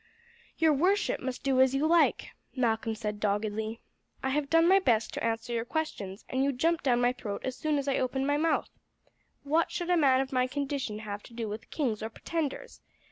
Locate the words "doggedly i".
3.19-4.29